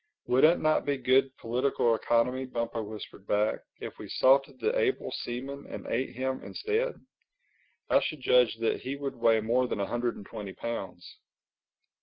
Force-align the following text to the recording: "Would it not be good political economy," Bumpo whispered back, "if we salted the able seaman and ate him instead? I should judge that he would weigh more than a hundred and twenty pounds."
"Would 0.25 0.43
it 0.45 0.59
not 0.59 0.83
be 0.83 0.97
good 0.97 1.29
political 1.37 1.93
economy," 1.93 2.45
Bumpo 2.47 2.81
whispered 2.81 3.27
back, 3.27 3.59
"if 3.79 3.99
we 3.99 4.09
salted 4.09 4.59
the 4.59 4.75
able 4.75 5.11
seaman 5.11 5.67
and 5.69 5.85
ate 5.85 6.15
him 6.15 6.41
instead? 6.43 6.95
I 7.87 7.99
should 7.99 8.19
judge 8.21 8.55
that 8.61 8.81
he 8.81 8.95
would 8.95 9.15
weigh 9.15 9.41
more 9.41 9.67
than 9.67 9.79
a 9.79 9.85
hundred 9.85 10.15
and 10.15 10.25
twenty 10.25 10.53
pounds." 10.53 11.17